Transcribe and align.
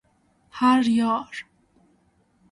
هریار 0.59 1.45